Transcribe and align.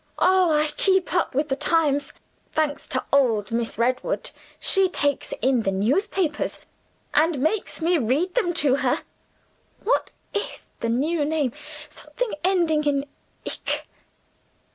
Oh, 0.17 0.51
I 0.51 0.71
keep 0.77 1.13
up 1.13 1.35
with 1.35 1.49
the 1.49 1.55
times, 1.55 2.11
thanks 2.53 2.87
to 2.87 3.05
old 3.13 3.51
Miss 3.51 3.77
Redwood! 3.77 4.31
She 4.59 4.89
takes 4.89 5.31
in 5.43 5.61
the 5.61 5.69
newspapers, 5.71 6.59
and 7.13 7.37
makes 7.37 7.83
me 7.83 7.99
read 7.99 8.33
them 8.33 8.51
to 8.65 8.77
her. 8.77 9.03
What 9.83 10.09
is 10.33 10.65
the 10.79 10.89
new 10.89 11.23
name? 11.23 11.51
Something 11.87 12.33
ending 12.43 12.83
in 12.85 13.05
ic. 13.45 13.85